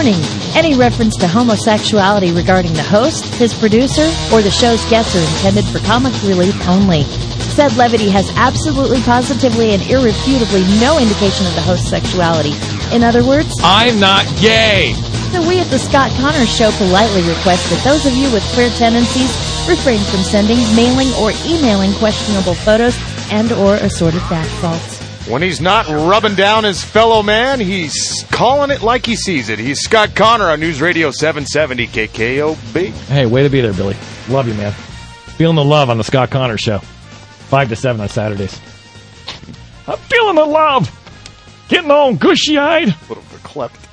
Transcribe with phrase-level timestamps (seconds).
[0.00, 0.24] Warning,
[0.56, 5.66] any reference to homosexuality regarding the host, his producer, or the show's guests are intended
[5.66, 7.04] for comic relief only.
[7.52, 12.56] Said levity has absolutely, positively, and irrefutably no indication of the host's sexuality.
[12.96, 14.94] In other words, I'm not gay.
[15.36, 18.70] so we at the Scott Conners Show politely request that those of you with queer
[18.80, 19.28] tendencies
[19.68, 22.96] refrain from sending, mailing, or emailing questionable photos
[23.30, 24.89] and or assorted fact faults.
[25.30, 29.60] When he's not rubbing down his fellow man, he's calling it like he sees it.
[29.60, 32.90] He's Scott Conner on News Radio 770 KKOB.
[33.06, 33.96] Hey, way to be there, Billy.
[34.28, 34.72] Love you, man.
[34.72, 36.78] Feeling the love on the Scott Conner Show.
[36.80, 38.58] 5 to 7 on Saturdays.
[39.86, 40.90] I'm feeling the love.
[41.68, 42.88] Getting all gushy-eyed.
[43.08, 43.86] Little verklept.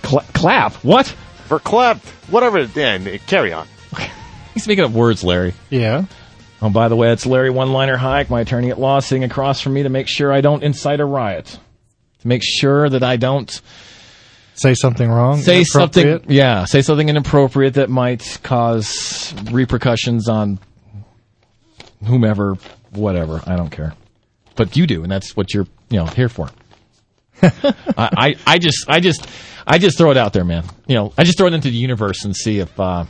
[0.00, 0.72] Cla- clap.
[0.76, 1.14] What?
[1.48, 2.00] Verklept.
[2.30, 2.62] Whatever.
[2.62, 3.68] Yeah, carry on.
[4.54, 5.52] He's making up words, Larry.
[5.68, 6.06] Yeah.
[6.64, 9.74] Oh, by the way, it's Larry One-Liner Heyeck, my attorney at law, sitting across from
[9.74, 11.58] me to make sure I don't incite a riot.
[12.22, 13.60] To make sure that I don't
[14.54, 15.42] Say something wrong.
[15.42, 16.34] say something, inappropriate.
[16.34, 20.58] yeah, say something inappropriate that might cause repercussions on
[22.02, 22.54] whomever,
[22.92, 23.42] whatever.
[23.46, 23.92] I don't care,
[24.56, 26.48] but you do, and that's what you're, you know, here for.
[27.42, 27.52] I,
[27.98, 29.26] I, I just, I just,
[29.66, 30.64] I just throw it out there, man.
[30.86, 33.04] You know, I just throw it into the universe and see if, uh,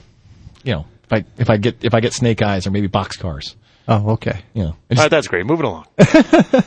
[0.65, 3.55] you know, if I, if I get, if I get snake eyes or maybe boxcars.
[3.87, 4.41] Oh, okay.
[4.55, 5.47] You know, just- right, that's great.
[5.47, 5.87] Moving along.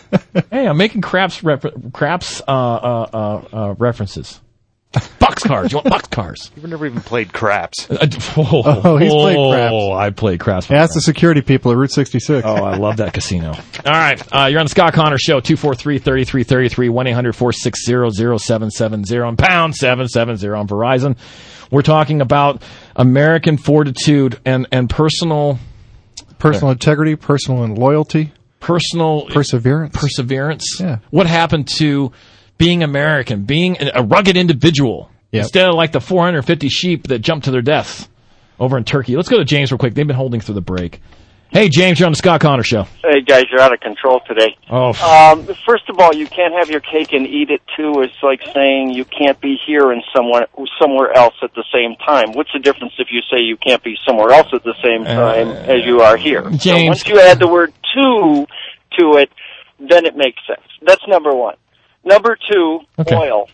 [0.51, 4.39] Hey, I'm making craps refer- craps uh, uh, uh, uh, references.
[4.93, 5.71] Boxcars.
[5.71, 6.51] You want boxcars?
[6.55, 7.89] You've never even played craps.
[7.89, 8.07] Uh,
[8.37, 9.75] oh, Oh, he's played craps.
[9.95, 10.69] I played craps.
[10.69, 12.45] Yeah, that's the security people at Route 66.
[12.45, 13.49] Oh, I love that casino.
[13.51, 20.67] All right, uh, you're on the Scott Conner Show, 243-3333, 1-800-460-0770, and pound 770 on
[20.67, 21.17] Verizon.
[21.71, 22.61] We're talking about
[22.97, 25.59] American fortitude and, and personal
[26.39, 29.95] Personal uh, integrity, personal and loyalty, personal perseverance.
[29.97, 30.77] perseverance.
[30.79, 30.99] Yeah.
[31.09, 32.11] What happened to
[32.59, 35.43] being American, being a rugged individual Yep.
[35.43, 38.07] instead of like the 450 sheep that jumped to their death
[38.59, 39.15] over in Turkey?
[39.15, 39.93] Let's go to James real quick.
[39.95, 41.01] They've been holding through the break.
[41.51, 42.83] Hey, James, you're on the Scott Conner Show.
[43.03, 44.55] Hey guys, you're out of control today.
[44.69, 48.01] Oh, Um, first of all, you can't have your cake and eat it too.
[48.01, 50.47] It's like saying you can't be here and somewhere
[50.79, 52.33] somewhere else at the same time.
[52.33, 55.49] What's the difference if you say you can't be somewhere else at the same time
[55.49, 56.43] as you are here?
[56.59, 58.45] So Uh, once you add the word "to"
[58.99, 59.31] to it,
[59.79, 60.67] then it makes sense.
[60.81, 61.55] That's number one.
[62.03, 63.15] Number two, Okay.
[63.15, 63.49] oil.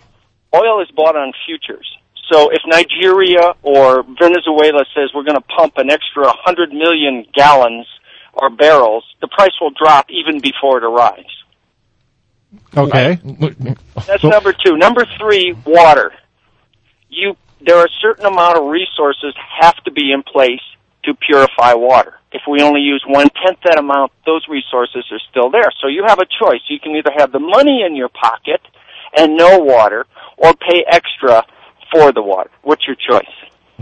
[0.53, 1.88] Oil is bought on futures.
[2.31, 7.85] So if Nigeria or Venezuela says we're going to pump an extra 100 million gallons
[8.34, 11.29] or barrels, the price will drop even before it arrives.
[12.75, 13.19] Okay.
[14.07, 14.78] That's number two.
[14.78, 16.13] Number three, water.
[17.09, 17.35] You
[17.66, 20.61] there are a certain amount of resources have to be in place
[21.05, 22.16] to purify water.
[22.31, 25.72] If we only use one tenth that amount, those resources are still there.
[25.81, 26.61] So you have a choice.
[26.67, 28.61] You can either have the money in your pocket
[29.16, 30.05] and no water,
[30.38, 31.45] or pay extra
[31.94, 32.50] for the water.
[32.64, 33.30] What's your choice?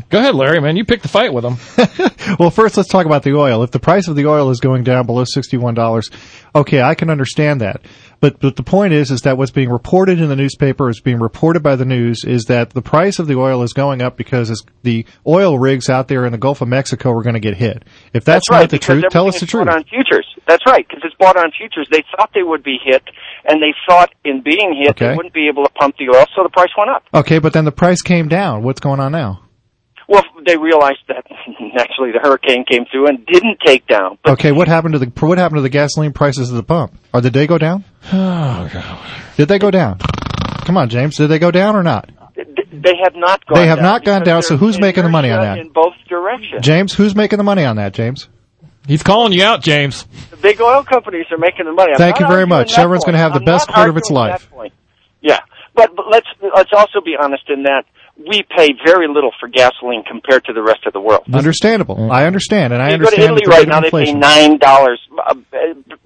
[0.09, 0.77] go ahead, Larry, man.
[0.77, 1.57] You picked the fight with them.
[2.39, 3.61] Well, first let's talk about the oil.
[3.61, 6.09] If the price of the oil is going down below sixty-one dollars,
[6.55, 7.81] okay, I can understand that.
[8.19, 11.19] But but the point is, is that what's being reported in the newspaper is being
[11.19, 14.49] reported by the news is that the price of the oil is going up because
[14.49, 17.57] it's, the oil rigs out there in the Gulf of Mexico are going to get
[17.57, 17.83] hit.
[18.13, 18.61] If that's, right.
[18.61, 19.67] not the truth, tell us the truth.
[19.67, 20.27] on futures.
[20.51, 21.87] That's right, because it's bought on futures.
[21.89, 23.03] They thought they would be hit,
[23.45, 25.07] and they thought in being hit Okay.
[25.07, 27.03] they wouldn't be able to pump the oil, so the price went up.
[27.13, 28.61] Okay, but then the price came down.
[28.61, 29.43] What's going on now?
[30.09, 31.23] Well, they realized that
[31.73, 34.17] naturally the hurricane came through and didn't take down.
[34.25, 36.99] But Okay, what happened to the what happened to the gasoline prices at the pump?
[37.13, 37.85] Or did they go down?
[38.11, 39.09] Oh, God.
[39.37, 39.99] Did they go down?
[40.65, 41.15] Come on, James.
[41.15, 42.09] Did they go down or not?
[42.35, 43.57] they have not gone.
[43.57, 45.59] They have down not gone down, so who's making the money on that?
[45.59, 48.27] In both directions, James, who's making the money on that, James?
[48.87, 50.03] He's calling you out, James.
[50.31, 51.91] the big oil companies are making the money.
[51.93, 52.69] I'm Thank you very much.
[52.69, 54.49] that Chevron's gonna have the I'm best quarter of its life.
[55.21, 55.39] Yeah,
[55.75, 57.83] but, but let's let's also be honest in that
[58.17, 61.23] we pay very little for gasoline compared to the rest of the world.
[61.31, 62.11] Understandable.
[62.11, 64.13] I understand, and I you go to understand Italy right rate of now; they pay
[64.13, 65.35] nine dollars, uh,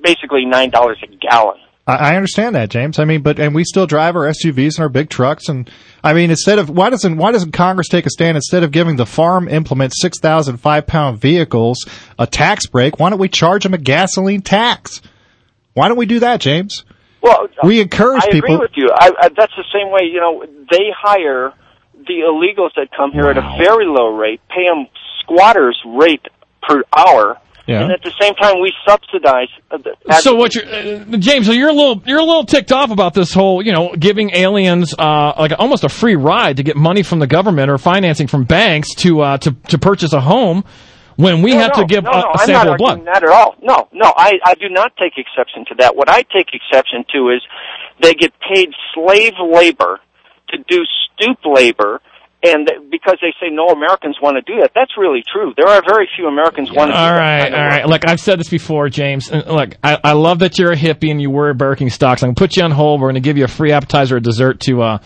[0.02, 1.60] basically nine dollars a gallon.
[1.88, 3.00] I, I understand that, James.
[3.00, 5.70] I mean, but and we still drive our SUVs and our big trucks, and
[6.04, 8.96] I mean, instead of why doesn't why doesn't Congress take a stand instead of giving
[8.96, 11.86] the farm implement six thousand five pound vehicles
[12.20, 13.00] a tax break?
[13.00, 15.02] Why don't we charge them a gasoline tax?
[15.74, 16.86] Why don't we do that, James?
[17.22, 18.56] Well, We encourage I people.
[18.56, 18.90] agree with you.
[18.94, 20.02] I, I, that's the same way.
[20.04, 21.54] You know, they hire
[21.96, 24.86] the illegals that come here at a very low rate, pay them
[25.22, 26.22] squatters rate
[26.62, 27.82] per hour, Yeah.
[27.84, 29.48] and at the same time we subsidize.
[29.72, 31.48] uh, the- So what you're, uh, James?
[31.48, 34.36] So you're a little, you're a little ticked off about this whole, you know, giving
[34.36, 38.28] aliens uh, like almost a free ride to get money from the government or financing
[38.28, 40.64] from banks to uh, to to purchase a home,
[41.16, 43.06] when we No, have no, to give no, a, no, sample not of blood.
[43.06, 43.56] that at all.
[43.64, 45.96] No, no, I, I do not take exception to that.
[45.96, 47.42] What I take exception to is
[48.02, 50.00] they get paid slave labor
[50.50, 50.84] to do
[51.16, 52.02] stoop labor
[52.46, 55.54] and th- because they say no Americans want to do that, that's really true.
[55.58, 57.72] There are very few Americans want to do All that right, kind of all work.
[57.72, 57.88] right.
[57.88, 59.32] Look, I've said this before, James.
[59.32, 62.24] Look, I, I love that you're a hippie and you wear Birkenstocks.
[62.24, 63.02] I'm gonna put you on hold.
[63.02, 64.98] We're gonna give you a free appetizer, or dessert to uh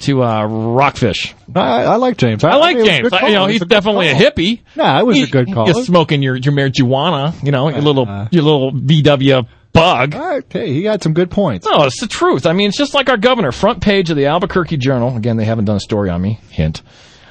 [0.00, 1.34] to uh Rockfish.
[1.54, 2.44] I, I like James.
[2.44, 3.22] I like think it was a James.
[3.24, 4.60] I- you know, he's a good definitely a hippie.
[4.76, 5.66] Nah, it was He- a good call.
[5.66, 8.28] You're smoking your your marijuana, you know, your little Uh.
[8.30, 9.46] your little VW
[9.78, 10.14] bug.
[10.14, 11.66] Okay, he had some good points.
[11.66, 12.46] No, it's the truth.
[12.46, 13.52] I mean, it's just like our governor.
[13.52, 15.16] Front page of the Albuquerque Journal.
[15.16, 16.40] Again, they haven't done a story on me.
[16.50, 16.82] Hint.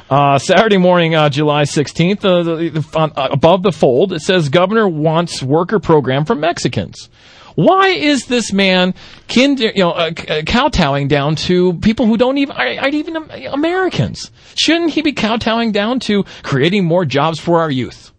[0.10, 4.22] Uh, Saturday morning, uh, July 16th, uh, the, the, on, uh, above the fold, it
[4.22, 7.10] says governor wants worker program for Mexicans.
[7.56, 8.94] Why is this man
[9.28, 13.32] kind, you know, uh, uh, kowtowing down to people who don't even, aren't even Am-
[13.52, 14.32] Americans?
[14.56, 18.12] Shouldn't he be kowtowing down to creating more jobs for our youth?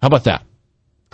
[0.00, 0.44] How about that?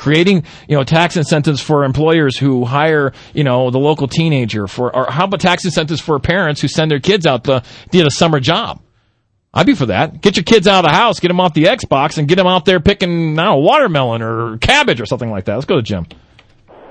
[0.00, 4.96] Creating you know tax incentives for employers who hire you know the local teenager for
[4.96, 8.10] or how about tax incentives for parents who send their kids out to get a
[8.10, 8.80] summer job?
[9.52, 10.22] I'd be for that.
[10.22, 12.46] Get your kids out of the house get them off the xbox and get them
[12.46, 15.56] out there picking I don't know, watermelon or cabbage or something like that.
[15.56, 16.06] Let's go to jim.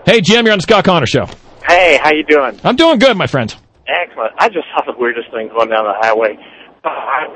[0.06, 1.26] Hey jim you're on the scott conner show.
[1.68, 2.60] Hey, how you doing?
[2.64, 3.52] i'm doing good my friend.
[3.88, 4.34] Excellent.
[4.38, 6.38] I just saw the weirdest thing going down the highway.
[6.86, 7.28] Uh, I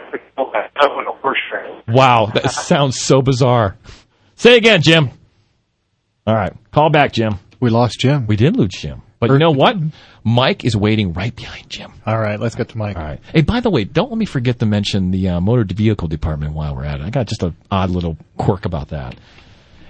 [0.86, 1.40] was a horse
[1.88, 3.75] wow that sounds so bizarre.
[4.36, 5.10] Say again jim
[6.28, 8.28] all right call back jim We lost Jim.
[8.28, 9.75] we did lose jim but you know what
[10.24, 12.98] mike is waiting right behind jim All right, let's get to Mike.
[12.98, 13.20] All right.
[13.34, 16.54] Hey, by the way, don't let me forget to mention the uh, motor vehicle department
[16.54, 17.04] while we're at it.
[17.06, 19.16] I got just an odd little quirk about that.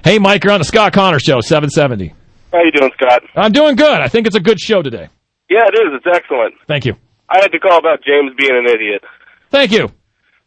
[0.04, 2.14] Hey, Mike, you're on the Scott Conner Show, 770.
[2.52, 3.24] How you doing, Scott?
[3.36, 4.00] I'm doing good.
[4.00, 5.10] I think it's a good show today.
[5.50, 5.94] Yeah, it is.
[5.96, 6.54] It's excellent.
[6.68, 6.96] Thank you.
[7.30, 9.02] I had to call about James being an idiot.
[9.50, 9.86] Thank you.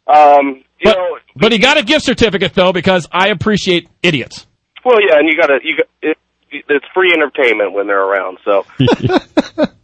[0.07, 4.47] Um, you But, know, but he got a gift certificate though because I appreciate idiots.
[4.87, 6.17] Well, yeah, and you got to you got it,
[6.49, 8.37] it's free entertainment when they're around.
[8.45, 8.65] So,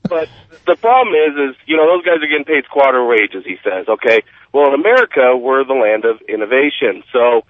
[0.08, 0.30] but
[0.66, 3.44] the problem is, is you know those guys are getting paid squatter wages.
[3.46, 4.24] He says, okay.
[4.54, 7.04] Well, in America, we're the land of innovation.
[7.12, 7.44] So,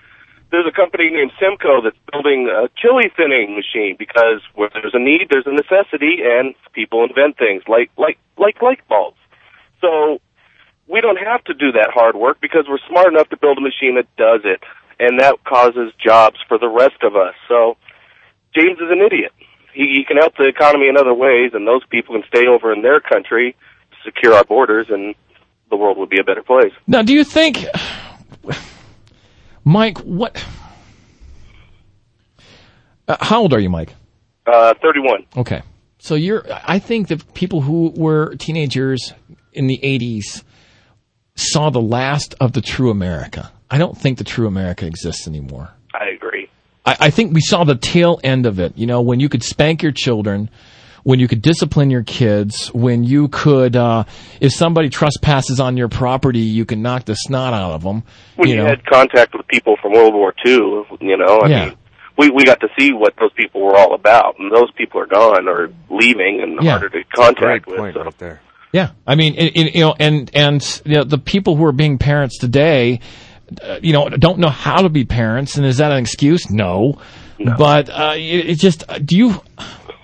[0.49, 4.99] there's a company named Simco that's building a chili thinning machine because where there's a
[4.99, 9.17] need, there's a necessity, and people invent things like like like light bulbs.
[9.81, 10.21] So
[10.87, 13.61] we don't have to do that hard work because we're smart enough to build a
[13.61, 14.61] machine that does it,
[14.99, 17.33] and that causes jobs for the rest of us.
[17.47, 17.77] So
[18.55, 19.31] James is an idiot.
[19.73, 22.71] He, he can help the economy in other ways, and those people can stay over
[22.71, 23.55] in their country,
[24.05, 25.15] secure our borders, and
[25.69, 26.71] the world would be a better place.
[26.85, 27.65] Now, do you think,
[29.63, 29.97] Mike?
[29.99, 30.43] What?
[33.07, 33.93] Uh, how old are you, Mike?
[34.45, 35.25] Uh, 31.
[35.37, 35.61] Okay.
[35.99, 39.13] So you're, I think that people who were teenagers
[39.53, 40.43] in the 80s
[41.35, 43.51] saw the last of the true America.
[43.69, 45.71] I don't think the true America exists anymore.
[45.93, 46.49] I agree.
[46.85, 48.77] I, I think we saw the tail end of it.
[48.77, 50.49] You know, when you could spank your children,
[51.03, 54.03] when you could discipline your kids, when you could, uh,
[54.39, 58.03] if somebody trespasses on your property, you can knock the snot out of them.
[58.37, 61.65] We you know, had contact with people from World War II, you know, I Yeah.
[61.65, 61.75] mean,
[62.15, 65.07] we, we got to see what those people were all about, and those people are
[65.07, 66.71] gone or leaving and Yeah.
[66.71, 67.77] harder to Great contact with.
[67.79, 68.03] point So.
[68.03, 68.41] right there.
[68.73, 71.71] Yeah, I mean, it, it, you know, and and you know, the people who are
[71.71, 73.01] being parents today,
[73.61, 76.49] uh, you know, don't know how to be parents, and is that an excuse?
[76.49, 76.99] No,
[77.37, 79.41] but uh, it, it just uh, do you.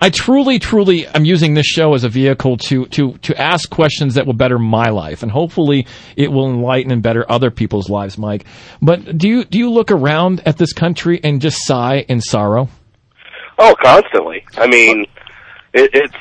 [0.02, 4.14] I truly, truly, I'm using this show as a vehicle to to to ask questions
[4.14, 8.20] that will better my life, and hopefully, it will enlighten and better other people's lives,
[8.20, 8.46] Mike.
[8.84, 12.70] But do you do you look around at this country and just sigh in sorrow?
[13.58, 14.46] Oh, constantly.
[14.58, 15.06] I mean,
[15.74, 16.16] it, it's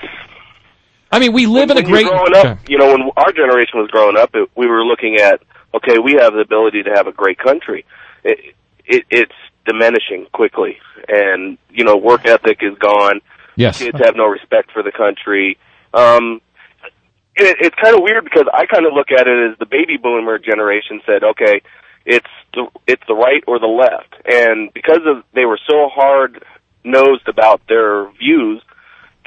[1.11, 2.07] I mean, we live in a great.
[2.07, 2.59] growing up.
[2.69, 5.41] You know, when our generation was growing up, it, we were looking at
[5.75, 7.85] okay, we have the ability to have a great country.
[8.25, 8.55] It,
[8.87, 9.33] it, it's
[9.67, 13.21] diminishing quickly, and you know, work ethic is gone.
[13.57, 15.59] yes, Kids have no respect for the country.
[15.95, 16.41] Um,
[17.37, 19.97] it, it's kind of weird because I kind of look at it as the baby
[19.97, 21.63] boomer generation said, okay,
[22.05, 26.43] it's the it's the right or the left, and because of they were so hard
[26.85, 28.63] nosed about their views,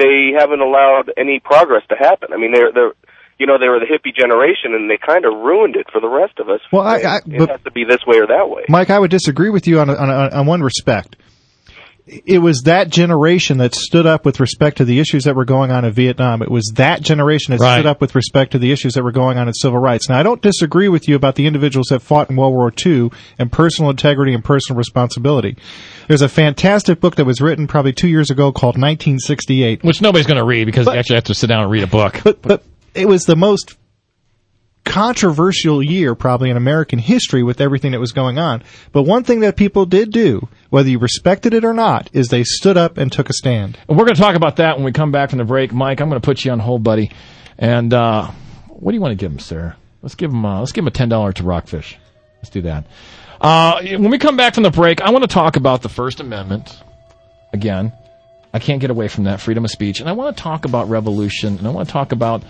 [0.01, 2.29] they haven't allowed any progress to happen.
[2.33, 2.93] I mean, they're they're
[3.37, 6.09] you know they were the hippie generation, and they kind of ruined it for the
[6.09, 6.59] rest of us.
[6.71, 8.63] Well, I- I- it has to be this way or that way.
[8.69, 11.15] Mike, I would disagree with you on, on, on, on one respect.
[12.07, 15.71] It was that generation that stood up with respect to the issues that were going
[15.71, 16.41] on in Vietnam.
[16.41, 17.75] It was that generation that Right.
[17.75, 20.09] stood up with respect to the issues that were going on in civil rights.
[20.09, 23.11] Now, I don't disagree with you about the individuals that fought in World War II
[23.37, 25.55] and personal integrity and personal responsibility.
[26.07, 29.83] There's a fantastic book that was written probably two years ago called 1968.
[29.83, 31.87] which nobody's going to read because you actually have to sit down and read a
[31.87, 32.19] book.
[32.23, 32.63] But but
[32.95, 33.77] it was the most
[34.91, 38.61] controversial year probably in American history with everything that was going on.
[38.91, 42.43] But one thing that people did do, whether you respected it or not, is they
[42.43, 43.77] stood up and took a stand.
[43.87, 45.71] And we're going to talk about that when we come back from the break.
[45.71, 47.09] Mike, I'm going to put you on hold, buddy.
[47.57, 48.27] And uh,
[48.67, 49.77] what do you want to give him, sir?
[50.01, 50.45] Let's give him.
[50.45, 51.97] Uh, let's give him a ten dollar to Rockfish.
[52.39, 52.85] Let's do that.
[53.39, 56.19] Uh, when we come back from the break, I want to talk about the First
[56.19, 56.77] Amendment
[57.53, 57.93] again.
[58.53, 60.89] I can't get away from that freedom of speech, and I want to talk about
[60.89, 62.43] revolution, and I want to talk about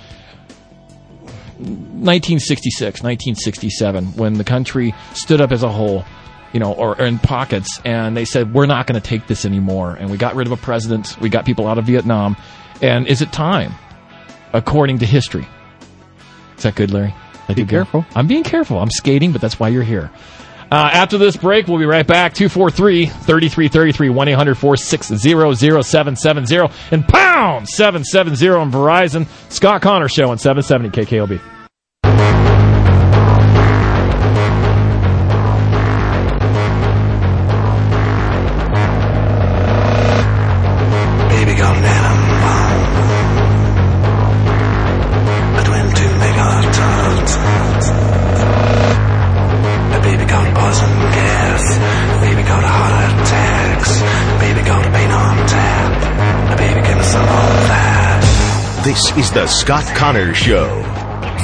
[1.62, 6.06] 1966, 1967, when the country stood up as a whole,
[6.53, 9.46] you know, or, or in pockets, and they said, we're not going to take this
[9.46, 9.96] anymore.
[9.96, 12.36] And we got rid of a president, we got people out of Vietnam.
[12.82, 13.74] And is it time,
[14.53, 15.48] according to history?
[16.58, 17.13] Is that good, Larry?
[17.56, 18.06] Be careful.
[18.15, 18.80] I'm being careful.
[18.80, 20.10] I'm skating, but that's why you're here.
[20.72, 22.34] Uh, after this break, we'll be right back.
[22.34, 25.18] 243 3333 1 800 460
[25.54, 29.28] 0770 and pound 770 on Verizon.
[29.51, 31.61] Scott Conner Show on 770 KKOB.
[59.12, 60.84] This is the Scott Connor Show.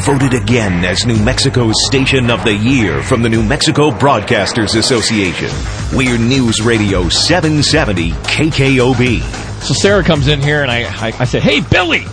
[0.05, 5.49] Voted again as New Mexico's Station of the Year from the New Mexico Broadcasters Association.
[5.93, 9.21] We're News Radio 770 KKOB.
[9.63, 12.05] So Sarah comes in here and I, I, I said, Hey, Billy!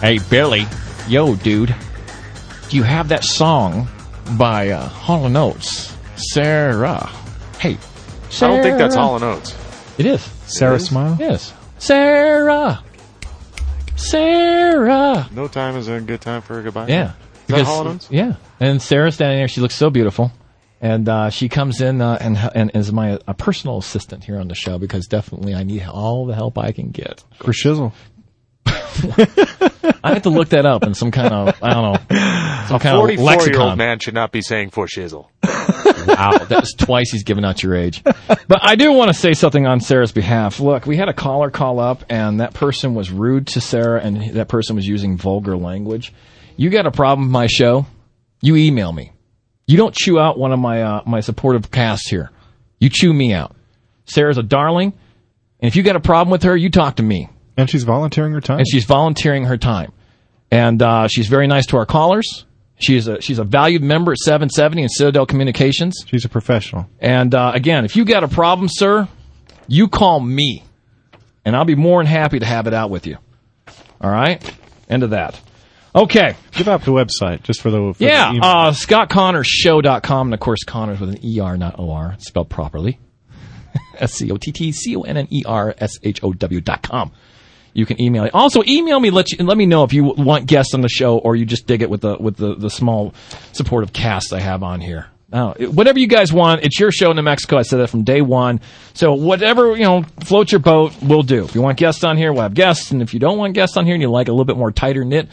[0.00, 0.66] Hey, Billy.
[1.08, 1.74] Yo, dude.
[2.70, 3.88] Do you have that song
[4.38, 5.94] by uh, Hall & Oates?
[6.32, 7.06] Sarah.
[7.58, 9.54] Hey, I don't think that's Hall and Oates.
[9.98, 10.22] It is.
[10.46, 10.86] Sarah is?
[10.86, 11.16] Smile?
[11.20, 11.52] Yes.
[11.78, 12.82] Sarah.
[14.10, 15.28] Sarah.
[15.32, 16.88] No time is a good time for a goodbye.
[16.88, 17.12] Yeah.
[17.48, 17.98] Is that Hall?
[18.10, 18.34] Yeah.
[18.60, 19.48] And Sarah's standing there.
[19.48, 20.32] She looks so beautiful.
[20.80, 24.48] And uh, she comes in uh, and and is my a personal assistant here on
[24.48, 27.24] the show because definitely I need all the help I can get.
[27.38, 27.92] For shizzle.
[28.66, 32.94] I have to look that up in some kind of I don't know some kind
[32.96, 33.60] of Forty-four year lexicon.
[33.62, 35.28] old man should not be saying for shizzle.
[36.06, 38.02] Wow, that was twice he's given out your age.
[38.04, 40.60] But I do want to say something on Sarah's behalf.
[40.60, 44.34] Look, we had a caller call up, and that person was rude to Sarah, and
[44.34, 46.12] that person was using vulgar language.
[46.56, 47.86] You got a problem with my show?
[48.40, 49.12] You email me.
[49.66, 52.30] You don't chew out one of my uh, my supportive cast here.
[52.78, 53.56] You chew me out.
[54.04, 54.92] Sarah's a darling,
[55.60, 57.28] and if you got a problem with her, you talk to me.
[57.56, 58.58] And she's volunteering her time.
[58.58, 59.92] And she's volunteering her time,
[60.50, 62.44] and uh, she's very nice to our callers.
[62.78, 66.04] She's a she's a valued member at 770 and Citadel Communications.
[66.06, 66.86] she's a professional.
[67.00, 69.08] And uh, again, if you got a problem, sir,
[69.66, 70.62] you call me,
[71.44, 73.16] and I'll be more than happy to have it out with you.
[74.00, 74.42] All right,
[74.90, 75.40] end of that.
[75.94, 80.40] Okay, Give out the website just for the for yeah, the uh, ScottConnersShow.com, and of
[80.40, 82.98] course, Conners with an ER, not OR, spelled properly.
[83.98, 86.60] S C O T T C O N N E R S H O W
[86.60, 87.12] dot com.
[87.76, 88.30] You can email me.
[88.32, 89.10] Also, email me.
[89.10, 91.66] Let you let me know if you want guests on the show, or you just
[91.66, 93.12] dig it with the with the, the small
[93.52, 95.08] supportive cast I have on here.
[95.32, 97.58] It- whatever you guys want, it's your show in New Mexico.
[97.58, 98.60] I said that from day one.
[98.94, 100.94] So whatever you know, float your boat.
[101.02, 101.44] We'll do.
[101.44, 102.92] If you want guests on here, we'll have guests.
[102.92, 104.72] And if you don't want guests on here, and you like a little bit more
[104.72, 105.28] tighter knit,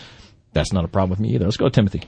[0.52, 1.46] that's not a problem with me either.
[1.46, 2.04] Let's go, to Timothy.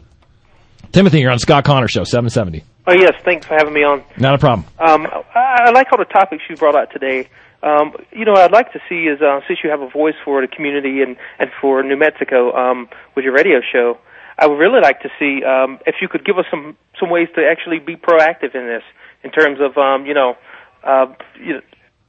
[0.92, 2.64] Timothy, you're on Scott Conner Show, 770.
[2.88, 4.04] Oh yes, thanks for having me on.
[4.18, 4.68] Not a problem.
[4.80, 7.30] Um, I, I like all the topics you brought out today.
[7.64, 10.16] Um, you know, what I'd like to see is uh, since you have a voice
[10.24, 13.98] for the community and and for New Mexico um, with your radio show,
[14.38, 17.28] I would really like to see um, if you could give us some some ways
[17.36, 18.84] to actually be proactive in this
[19.24, 20.36] in terms of um, you know,
[20.84, 21.08] uh,
[21.40, 21.62] you know,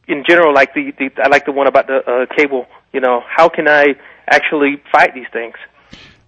[0.08, 2.66] in general, like the, the I like the one about the uh, cable.
[2.92, 3.94] You know, how can I
[4.28, 5.54] actually fight these things?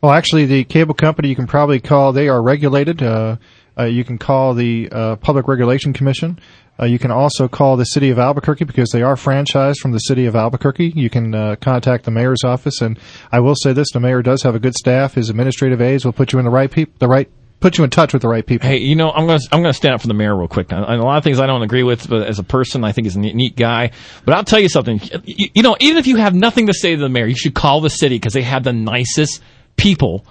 [0.00, 2.12] Well, actually, the cable company you can probably call.
[2.12, 3.02] They are regulated.
[3.02, 3.36] Uh,
[3.84, 6.38] you can call the uh, Public Regulation Commission.
[6.80, 9.98] Uh, you can also call the city of Albuquerque because they are franchised from the
[9.98, 10.92] city of Albuquerque.
[10.94, 12.98] You can uh, contact the mayor's office, and
[13.32, 15.14] I will say this: the mayor does have a good staff.
[15.14, 17.28] His administrative aides will put you in the right people, the right,
[17.60, 18.68] put you in touch with the right people.
[18.68, 20.70] Hey, you know, I'm gonna I'm gonna stand up for the mayor real quick.
[20.70, 23.06] And a lot of things I don't agree with, but as a person, I think
[23.06, 23.90] he's a neat, neat guy.
[24.24, 25.00] But I'll tell you something.
[25.24, 27.54] You, you know, even if you have nothing to say to the mayor, you should
[27.54, 29.42] call the city because they have the nicest
[29.76, 30.24] people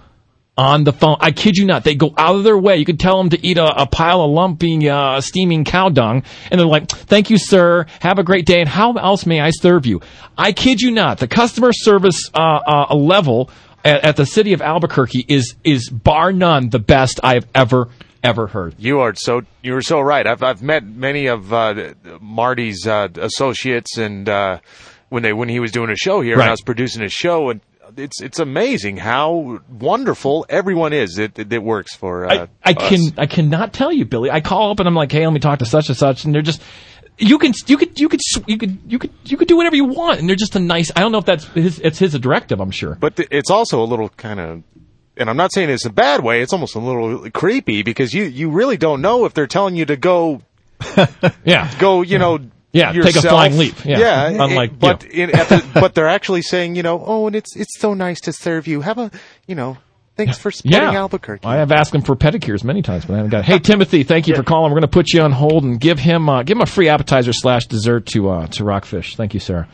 [0.58, 1.18] on the phone.
[1.20, 1.84] I kid you not.
[1.84, 2.78] They go out of their way.
[2.78, 6.24] You could tell them to eat a, a pile of lumpy, uh, steaming cow dung,
[6.50, 7.86] and they're like, "Thank you, sir.
[8.02, 10.02] Have a great day." And how else may I serve you?
[10.38, 11.20] I kid you not.
[11.20, 13.50] The customer service uh, uh, level
[13.86, 17.90] at, at the city of Albuquerque is is bar none the best I have ever
[18.24, 18.76] ever heard.
[18.78, 20.26] You are so you were so right.
[20.26, 24.60] I've I've met many of uh, Marty's uh, associates, and uh,
[25.10, 27.50] when they when he was doing a show here, and I was producing his show,
[27.50, 27.62] and
[27.98, 32.26] it's it's amazing how wonderful everyone is that that works for.
[32.26, 32.90] Uh, I, I us.
[32.90, 34.32] can I cannot tell you, Billy.
[34.32, 36.34] I call up and I'm like, hey, let me talk to such and such, and
[36.34, 36.62] they're just.
[37.20, 39.86] You can you could you could you could you could you could do whatever you
[39.86, 40.92] want, and they're just a nice.
[40.96, 42.60] I don't know if that's his it's his directive.
[42.60, 42.94] I'm sure.
[42.94, 44.64] But th- it's also a little kind of
[45.18, 46.42] and I'm not saying it's a bad way.
[46.42, 49.86] It's almost a little creepy because you you really don't know if they're telling you
[49.86, 50.42] to go
[51.44, 52.40] yeah go you know
[52.78, 53.84] Yeah, take a flying leap.
[53.86, 54.30] Yeah.
[54.30, 57.36] it- Unlike, but you in, at the, but they're actually saying you know oh and
[57.36, 58.82] it's it's so nice to serve you.
[58.82, 59.12] Have a
[59.48, 59.78] you know
[60.16, 60.92] thanks for spotting Yeah.
[60.94, 61.46] Albuquerque.
[61.46, 63.46] I have asked him for pedicures many times, but I haven't got it.
[63.46, 64.72] Hey, Timothy, thank you for calling.
[64.72, 66.90] We're going to put you on hold and give him uh, give him a free
[66.90, 69.16] appetizer slash dessert to uh, to Rockfish.
[69.16, 69.68] Thank you, Sarah.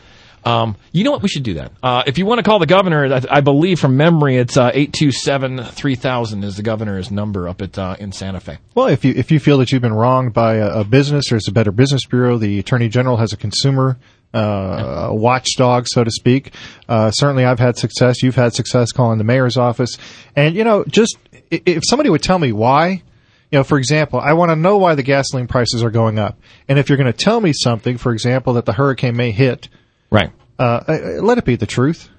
[0.46, 1.22] Um, you know what?
[1.22, 1.72] We should do that.
[1.82, 4.72] Uh, if you want to call the governor, I, I believe from memory, it's uh,
[4.74, 8.58] eight two seven three thousand is the governor's number up at uh, in Santa Fe.
[8.76, 11.48] Well, if you if you feel that you've been wronged by a, a business, there's
[11.48, 12.38] a Better Business Bureau.
[12.38, 13.98] The Attorney General has a consumer
[14.34, 16.54] uh, watchdog, so to speak.
[16.90, 18.22] Uh, certainly, I've had success.
[18.24, 19.98] You've had success calling the mayor's office,
[20.36, 21.18] and you know, just
[21.52, 23.04] if somebody would tell me why.
[23.52, 26.40] You know, for example, I want to know why the gasoline prices are going up,
[26.68, 29.70] and if you're going to tell me something, for example, that the hurricane may hit,
[30.14, 30.32] right?
[30.58, 32.10] Uh, uh, let it be the truth.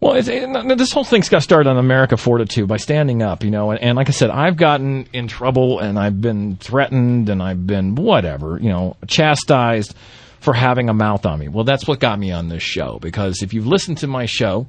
[0.00, 3.52] Well, it's, it, this whole thing's got started on America Fortitude by standing up, you
[3.52, 7.40] know, and, and like I said, I've gotten in trouble and I've been threatened and
[7.40, 9.94] I've been whatever, you know, chastised
[10.40, 11.46] for having a mouth on me.
[11.46, 14.66] Well, that's what got me on this show because if you've listened to my show,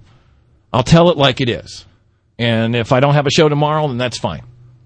[0.71, 1.85] I'll tell it like it is.
[2.37, 4.43] And if I don't have a show tomorrow, then that's fine.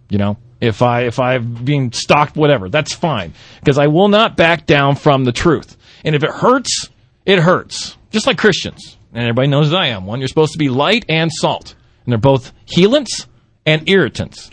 [0.09, 4.37] You know, if I if I've been stalked, whatever, that's fine because I will not
[4.37, 5.75] back down from the truth.
[6.05, 6.89] And if it hurts,
[7.27, 7.97] it hurts.
[8.09, 10.19] Just like Christians, and everybody knows I am one.
[10.19, 13.27] You're supposed to be light and salt, and they're both healants
[13.65, 14.49] and irritants.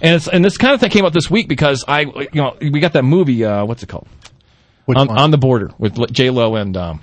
[0.00, 2.56] And it's and this kind of thing came up this week because I, you know,
[2.60, 3.44] we got that movie.
[3.44, 4.08] Uh, what's it called?
[4.88, 7.02] on, on the border with J Lo and um,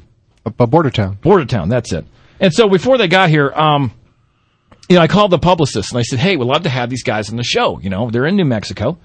[0.58, 1.18] Border Town.
[1.22, 1.70] Border Town.
[1.70, 2.06] That's it.
[2.40, 3.92] And so before they got here, um,
[4.90, 7.04] you know, I called the publicist and I said, "Hey, we'd love to have these
[7.04, 7.80] guys on the show.
[7.80, 8.98] You know, they're in New Mexico.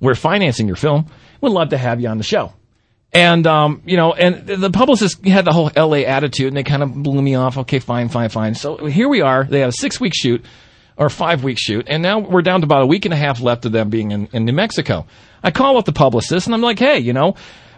[0.00, 1.06] We're financing your film.
[1.40, 2.52] We'd love to have you on the show."
[3.12, 6.82] And um, you know, and the publicist had the whole LA attitude, and they kind
[6.82, 7.58] of blew me off.
[7.58, 8.54] Okay, fine, fine, fine.
[8.54, 9.44] So here we are.
[9.44, 10.42] They have a six week shoot
[10.96, 13.42] or five week shoot, and now we're down to about a week and a half
[13.42, 15.06] left of them being in, in New Mexico.
[15.42, 17.34] I call up the publicist, and I'm like, "Hey, you know,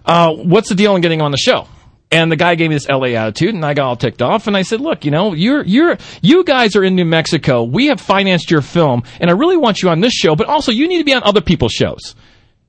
[0.07, 1.66] uh, what's the deal on getting on the show?"
[2.12, 4.47] And the guy gave me this LA attitude, and I got all ticked off.
[4.47, 7.64] And I said, "Look, you know, you're you're you guys are in New Mexico.
[7.64, 10.70] We have financed your film, and I really want you on this show, but also
[10.70, 12.14] you need to be on other people's shows.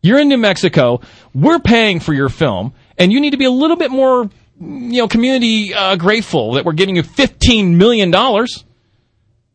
[0.06, 1.02] You're in New Mexico.
[1.34, 5.02] We're paying for your film, and you need to be a little bit more, you
[5.02, 8.64] know, community uh, grateful that we're giving you fifteen million dollars.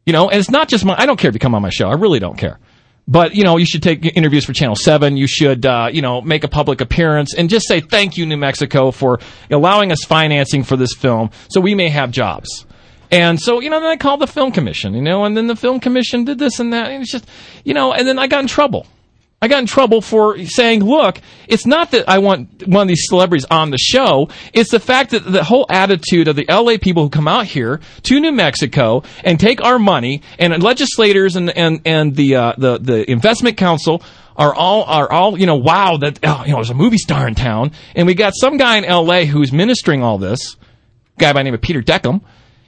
[0.07, 0.97] You know, and it's not just my.
[0.99, 1.89] I don't care if you come on my show.
[1.89, 2.59] I really don't care.
[3.07, 5.17] But you know, you should take interviews for Channel Seven.
[5.17, 8.37] You should, uh, you know, make a public appearance and just say thank you, New
[8.37, 12.67] Mexico, for allowing us financing for this film, so we may have jobs.
[13.13, 15.57] And so, you know, then I called the film commission, you know, and then the
[15.57, 16.91] film commission did this and that.
[16.91, 17.27] And it's just,
[17.65, 18.87] you know, and then I got in trouble.
[19.43, 23.07] I got in trouble for saying, look, it's not that I want one of these
[23.09, 24.29] celebrities on the show.
[24.53, 27.81] It's the fact that the whole attitude of the LA people who come out here
[28.03, 32.79] to New Mexico and take our money and legislators and, and, and the, uh, the,
[32.81, 34.03] the investment council
[34.37, 37.27] are all, are all, you know, wow, that, oh, you know, there's a movie star
[37.27, 37.73] in town.
[37.95, 40.57] And we got some guy in LA who's ministering all this,
[41.19, 42.21] guy by the name of Peter Dekom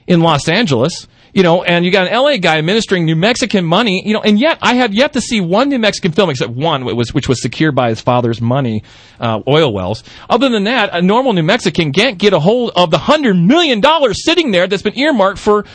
[0.07, 4.07] in Los Angeles, you know, and you got an LA guy administering New Mexican money,
[4.07, 6.85] you know, and yet I have yet to see one New Mexican film except one,
[6.85, 8.83] which was, which was secured by his father's money,
[9.19, 10.03] uh, oil wells.
[10.29, 13.81] Other than that, a normal New Mexican can't get a hold of the hundred million
[13.81, 15.65] dollars sitting there that's been earmarked for,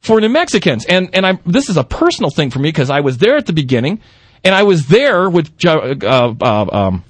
[0.00, 0.84] for New Mexicans.
[0.86, 3.46] And, and I'm, this is a personal thing for me because I was there at
[3.46, 4.00] the beginning
[4.44, 7.04] and I was there with, uh, uh, um,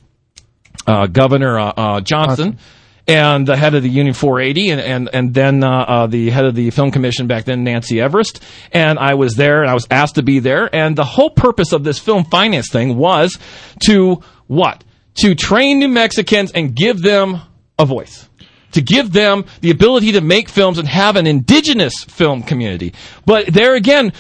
[0.87, 2.59] uh, Governor uh, uh, Johnson,
[3.07, 6.45] and the head of the Union 480, and and and then uh, uh, the head
[6.45, 8.43] of the film commission back then, Nancy Everest.
[8.71, 10.73] And I was there, and I was asked to be there.
[10.75, 13.39] And the whole purpose of this film finance thing was
[13.87, 14.85] to what?
[15.17, 17.41] To train New Mexicans and give them
[17.79, 18.29] a voice.
[18.73, 22.95] To give them the ability to make films and have an indigenous film community.
[23.27, 24.13] But there again,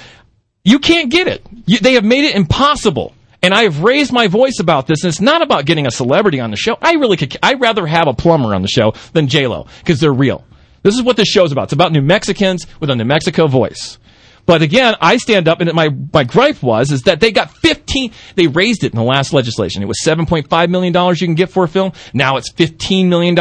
[0.64, 1.46] you can't get it.
[1.66, 3.14] You, they have made it impossible.
[3.42, 6.38] And I have raised my voice about this, and it's not about getting a celebrity
[6.38, 6.78] on the show.
[6.80, 10.12] I really could, I'd rather have a plumber on the show than J-Lo, because they're
[10.12, 10.44] real.
[10.82, 11.64] This is what this show's about.
[11.64, 13.98] It's about New Mexicans with a New Mexico voice.
[14.44, 18.12] But again, I stand up, and my, my gripe was, is that they got 15,
[18.34, 19.82] they raised it in the last legislation.
[19.82, 21.92] It was $7.5 million you can get for a film.
[22.12, 23.36] Now it's $15 million.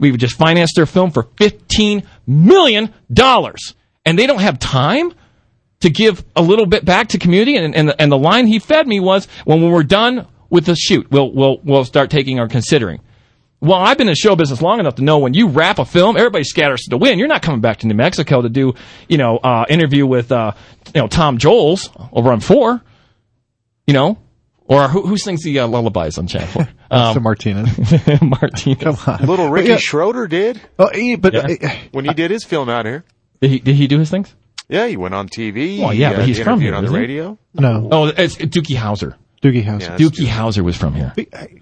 [0.00, 2.92] We just financed their film for $15 million.
[4.06, 5.12] And they don't have time
[5.84, 7.56] to give a little bit back to community.
[7.56, 11.10] And, and, and the line he fed me was, when we're done with the shoot,
[11.10, 13.00] we'll, we'll, we'll start taking our considering.
[13.60, 16.16] Well, I've been in show business long enough to know when you wrap a film,
[16.18, 17.18] everybody scatters to the wind.
[17.18, 18.74] You're not coming back to New Mexico to do,
[19.08, 20.52] you know, uh, interview with, uh,
[20.94, 22.82] you know, Tom Joles over on four,
[23.86, 24.18] you know,
[24.66, 26.68] or who, who sings the uh, lullabies on Channel 4?
[26.90, 27.22] Mr.
[27.22, 28.20] Martinez.
[28.22, 28.82] Martinez.
[28.82, 29.26] Come on.
[29.26, 29.76] Little Ricky Yeah.
[29.78, 31.40] Schroder did Oh, he- but Yeah.
[31.62, 33.04] uh, when he did his film out here.
[33.40, 34.34] Did he, did he do his things?
[34.68, 35.80] Yeah, he went on TV.
[35.80, 37.00] Well, yeah, he, but uh, he's from here, on the isn't he?
[37.00, 37.38] radio.
[37.54, 39.14] No, Oh, it's Doogie Howser.
[39.42, 39.82] Doogie House.
[39.82, 39.96] Yeah.
[39.96, 41.12] Doogie Howser was from here.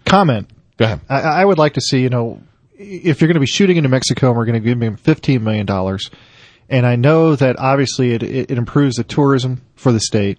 [0.04, 0.48] Comment.
[0.76, 1.00] Go ahead.
[1.08, 2.40] I, I would like to see, you know,
[2.78, 4.96] if you're going to be shooting in New Mexico and we're going to give him
[4.96, 5.98] $15 million,
[6.68, 10.38] and I know that obviously it, it, it improves the tourism for the state,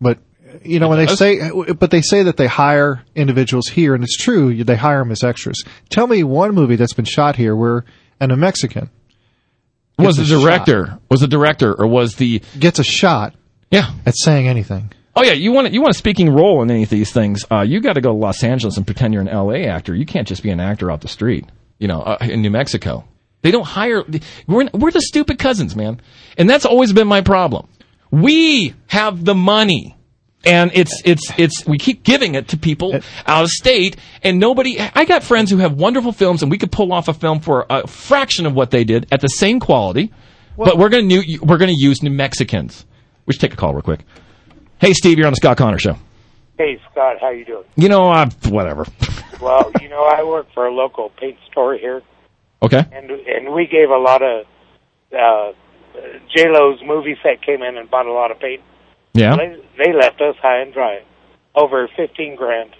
[0.00, 0.18] but
[0.62, 4.18] you know, when they say, but they say that they hire individuals here, and it's
[4.18, 5.64] true, they hire them as extras.
[5.88, 7.86] Tell me one movie that's been shot here where
[8.20, 8.90] and a Mexican
[10.18, 10.98] Was the a director?
[11.10, 12.42] Was the director, or was the?
[12.58, 13.34] gets a shot
[13.70, 13.90] Yeah.
[14.06, 14.92] at saying anything.
[15.14, 15.32] Oh yeah.
[15.32, 17.44] You want you want a speaking role in any of these things?
[17.50, 19.66] Uh, you got to go to Los Angeles and pretend you're an L.A.
[19.66, 19.94] actor.
[19.94, 21.44] You can't just be an actor out the street.
[21.78, 23.04] You know, uh, in New Mexico,
[23.42, 24.04] they don't hire.
[24.46, 26.00] We're we're the stupid cousins, man,
[26.38, 27.68] and that's always been my problem.
[28.10, 29.96] We have the money.
[30.44, 32.94] And it's it's it's we keep giving it to people
[33.26, 34.80] out of state, and nobody.
[34.80, 37.64] I got friends who have wonderful films, and we could pull off a film for
[37.70, 40.12] a fraction of what they did at the same quality.
[40.56, 42.84] but we're gonna new, we're gonna use New Mexicans.
[43.26, 44.00] We should take a call real quick.
[44.80, 45.96] Hey, Steve, you're on the Scott Conner Show.
[46.58, 47.64] Hey Scott, how you doing?
[47.76, 48.84] You know, uh, whatever.
[49.40, 52.00] Well, you know, I work for a local paint store here,
[52.62, 52.84] Okay.
[52.92, 54.46] and and we gave a lot of
[55.12, 55.52] uh,
[56.34, 58.60] J Lo's movie set came in and bought a lot of paint.
[59.14, 59.36] Yeah.
[59.36, 61.00] They, they left us high and dry,
[61.54, 62.70] over fifteen grand.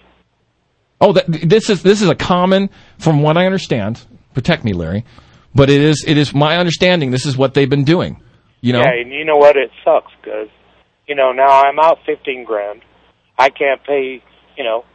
[0.99, 4.05] Oh, that, this is this is a common, from what I understand.
[4.33, 5.05] Protect me, Larry.
[5.53, 7.11] But it is it is my understanding.
[7.11, 8.21] This is what they've been doing.
[8.61, 8.79] You know.
[8.79, 9.55] Yeah, and you know what?
[9.57, 10.49] It sucks because
[11.07, 12.81] you know now I'm out fifteen grand.
[13.37, 14.23] I can't pay
[14.57, 14.85] you know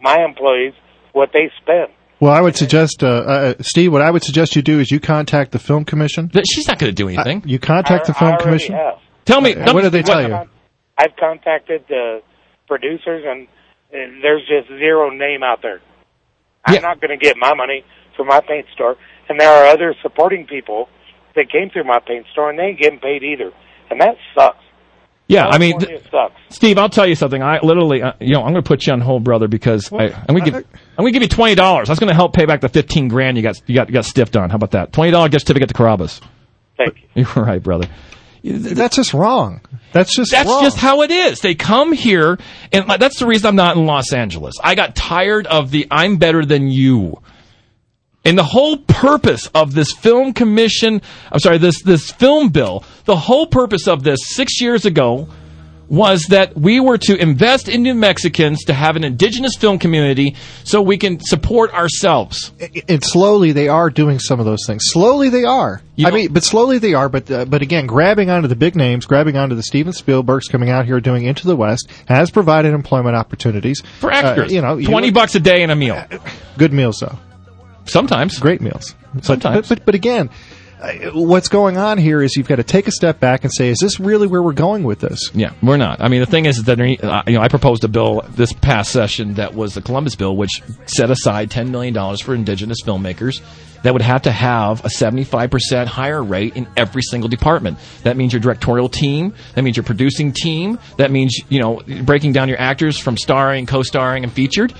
[0.00, 0.72] my employees
[1.12, 1.92] what they spend.
[2.20, 4.98] Well, I would suggest, uh, uh, Steve, what I would suggest you do is you
[4.98, 6.32] contact the film commission.
[6.50, 7.44] She's not going to do anything.
[7.46, 8.74] you contact the film I commission.
[8.74, 8.98] have.
[9.24, 9.54] Tell me.
[9.54, 10.48] Uh, what did they tell you?
[10.98, 12.20] I've contacted the
[12.66, 15.80] producers, and uh, there's just zero name out there.
[16.64, 16.80] I'm Yeah.
[16.80, 17.84] not going to get my money
[18.16, 18.96] for my paint store,
[19.28, 20.88] and there are other supporting people
[21.36, 23.52] that came through my paint store, and they ain't getting paid either,
[23.90, 24.58] and that sucks.
[25.30, 26.34] Yeah, I mean, th- sucks.
[26.48, 27.42] Steve, I'll tell you something.
[27.42, 30.04] I literally, uh, you know, I'm going to put you on hold, brother, because I,
[30.26, 30.54] I'm going to give,
[30.96, 31.88] I'm going to give you twenty dollars.
[31.88, 34.06] That's going to help pay back the fifteen grand you got, you got, you got
[34.06, 34.48] stiffed on.
[34.48, 34.92] How about that?
[34.94, 36.22] Twenty dollar gift certificate to Carrabba's.
[36.78, 37.26] Thank you.
[37.36, 37.88] You're right, brother.
[38.48, 39.60] That's just wrong.
[39.92, 40.62] That's just That's wrong.
[40.62, 41.40] just how it is.
[41.40, 42.38] They come here,
[42.72, 44.54] and that's the reason I'm not in Los Angeles.
[44.62, 47.20] I got tired of the "I'm better than you."
[48.24, 51.00] And the whole purpose of this film commission,
[51.32, 55.28] I'm sorry, this this film bill, the whole purpose of this six years ago
[55.88, 60.36] was that we were to invest in New Mexicans to have an indigenous film community
[60.64, 62.52] so we can support ourselves.
[62.88, 64.82] and slowly they are doing some of those things.
[64.86, 65.80] Slowly they are.
[65.96, 67.08] You I mean, but slowly they are.
[67.08, 70.68] But uh, but again, grabbing onto the big names, grabbing onto the Steven Spielbergs coming
[70.70, 74.50] out here doing Into the West has provided employment opportunities For extras.
[74.52, 76.04] Uh, you know, you- twenty bucks a day and a meal.
[76.58, 77.18] good meals though,
[77.86, 78.38] Sometimes.
[78.38, 78.94] great meals.
[79.22, 79.68] Sometimes.
[79.68, 80.28] but but, but again.
[80.80, 83.68] Uh, What's going on here is you've got to take a step back and say,
[83.68, 85.30] is this really where we're going with this?
[85.34, 86.00] Yeah, we're not.
[86.00, 88.92] I mean, the thing is that uh, you know I proposed a bill this past
[88.92, 93.42] session that was the Columbus bill, which set aside ten million dollars for indigenous filmmakers
[93.82, 97.78] that would have to have a seventy-five percent higher rate in every single department.
[98.02, 99.34] That means your directorial team.
[99.54, 100.78] That means your producing team.
[100.96, 104.74] That means you know breaking down your actors from starring, co-starring, and featured.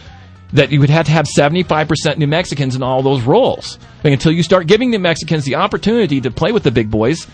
[0.54, 3.78] That you would have to have seventy-five percent New Mexicans in all those roles.
[4.02, 7.26] Mean, until you start giving New Mexicans the opportunity to play with the big boys,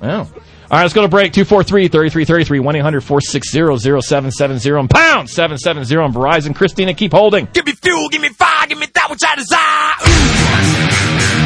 [0.00, 0.30] well.
[0.68, 1.32] All right, let's go to break.
[1.32, 6.56] 243-3333, 1-800-460-0770, and pound 770 on Verizon.
[6.56, 7.46] Christina, keep holding.
[7.52, 11.45] Give me fuel, give me fire, give me that which I desire.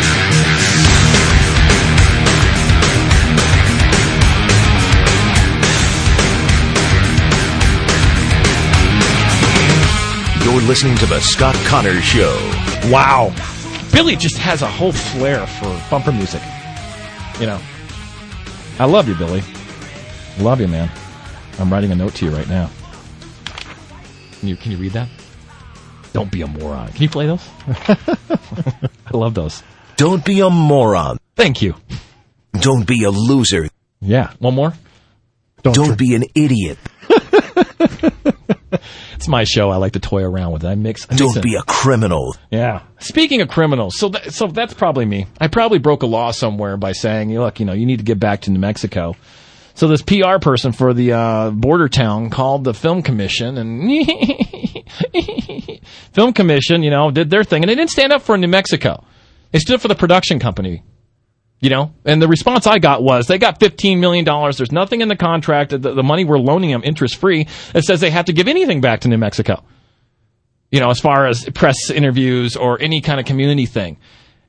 [10.61, 12.37] You're listening to The Scott Conners Show.
[12.93, 13.35] Wow.
[13.95, 16.43] Billy just has a whole flair for bumper music.
[17.41, 17.59] You know.
[18.79, 19.43] I love you, Billy.
[20.39, 20.91] Love you, man.
[21.59, 22.69] I'm writing a note to you right now.
[24.39, 25.09] Can you, can you read that?
[26.13, 26.93] Don't be a moron.
[26.93, 27.49] Can you play those?
[27.67, 29.63] I love those.
[29.97, 31.17] Don't be a moron.
[31.37, 31.75] Thank you.
[32.53, 33.71] Don't be a loser.
[34.03, 34.35] Yeah.
[34.41, 34.75] One more?
[35.63, 36.77] Don't, be an idiot.
[39.21, 39.69] It's my show.
[39.69, 40.69] I like to toy around with it.
[40.69, 41.05] I mix.
[41.05, 41.43] I mix Don't it.
[41.43, 42.35] be a criminal.
[42.51, 42.81] Yeah.
[43.01, 45.27] Speaking of criminals, so that, so that's probably me.
[45.39, 48.19] I probably broke a law somewhere by saying, "Look, you know, you need to get
[48.19, 49.17] back to New Mexico."
[49.75, 53.91] So this PR person for the uh, border town called the film commission, and
[56.15, 59.05] film commission, you know, did their thing, and they didn't stand up for New Mexico.
[59.53, 60.83] They stood up for the production company.
[61.61, 64.25] You know, and the response I got was they got $15 million.
[64.25, 68.01] There's nothing in the contract, the, the money we're loaning them interest free, that says
[68.01, 69.63] they have to give anything back to New Mexico
[70.71, 73.97] you know, as far as press interviews or any kind of community thing.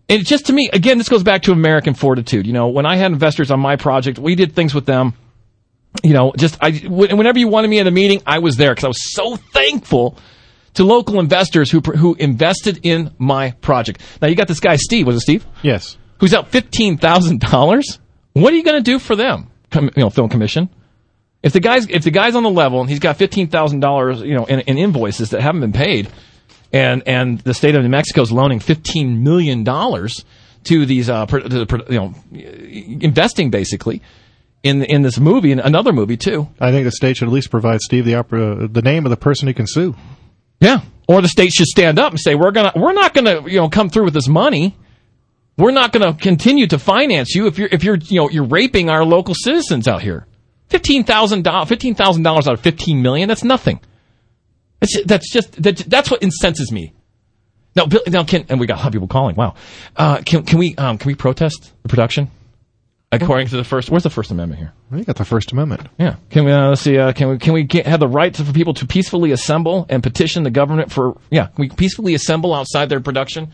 [0.08, 2.45] And just to me, again, this goes back to American fortitude.
[2.45, 5.13] You know, when I had investors on my project, we did things with them.
[6.04, 8.86] You know, just I, whenever you wanted me at a meeting, I was there because
[8.86, 10.17] I was so thankful
[10.76, 14.02] to local investors who who invested in my project.
[14.21, 15.06] Now you got this guy Steve.
[15.06, 15.45] Was it Steve?
[15.62, 15.97] Yes.
[16.21, 17.99] Who's out fifteen thousand dollars?
[18.34, 19.49] What are you going to do for them?
[19.71, 20.69] Com- you know, film commission.
[21.41, 24.21] If the guy's if the guy's on the level and he's got fifteen thousand dollars,
[24.21, 26.10] you know, in, in invoices that haven't been paid,
[26.71, 30.23] and and the state of New Mexico is loaning fifteen million dollars
[30.65, 32.13] to these uh, to the, you know,
[33.01, 34.03] investing basically
[34.62, 36.47] in in this movie and another movie too.
[36.60, 39.17] I think the state should at least provide Steve the opera, the name of the
[39.17, 39.95] person he can sue.
[40.60, 40.81] Yeah.
[41.07, 43.67] Or the state should stand up and say, we're gonna, we're not gonna, you know,
[43.67, 44.77] come through with this money.
[45.58, 48.90] We're not gonna continue to finance you if you're, if you're, you know, you're raping
[48.90, 50.26] our local citizens out here.
[50.70, 53.28] Fifteen thousand dollars, fifteen thousand dollars out of fifteen million.
[53.28, 53.80] That's nothing.
[54.80, 56.94] That's, that's just, that, that's what incenses me.
[57.76, 59.36] Now, Bill, now can, and we got a lot of people calling.
[59.36, 59.56] Wow.
[59.96, 62.32] Uh, can, can we, um, can we protest the production?
[63.14, 64.74] According to the first, where's the First Amendment here?
[64.94, 65.82] You got the First Amendment.
[66.00, 66.16] Yeah.
[66.30, 66.98] Can we uh, let's see?
[66.98, 69.86] Uh, can we can we get, have the right to, for people to peacefully assemble
[69.90, 71.20] and petition the government for?
[71.30, 71.48] Yeah.
[71.48, 73.52] Can we peacefully assemble outside their production?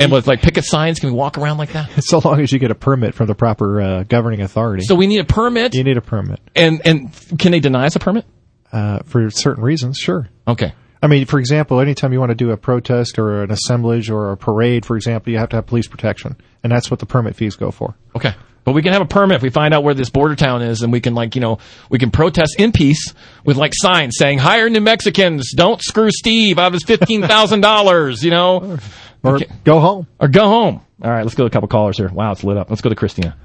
[0.00, 1.90] And with like picket signs, can we walk around like that?
[2.04, 4.84] So long as you get a permit from the proper uh, governing authority.
[4.84, 5.74] So we need a permit.
[5.74, 6.40] You need a permit.
[6.54, 8.24] And and can they deny us a permit?
[8.72, 10.28] Uh, for certain reasons, sure.
[10.46, 10.72] Okay.
[11.02, 14.32] I mean, for example, anytime you want to do a protest or an assemblage or
[14.32, 17.36] a parade, for example, you have to have police protection, and that's what the permit
[17.36, 17.94] fees go for.
[18.16, 18.34] Okay.
[18.64, 20.82] But we can have a permit if we find out where this border town is,
[20.82, 24.38] and we can like you know we can protest in peace with like signs saying
[24.38, 28.78] "Hire New Mexicans, don't screw Steve out of his fifteen thousand dollars," you know,
[29.24, 29.46] Or Okay.
[29.64, 30.06] go home.
[30.20, 30.80] or go home.
[31.02, 32.08] All right, let's go to a couple callers here.
[32.08, 32.70] Wow, it's lit up.
[32.70, 33.36] Let's go to Christina.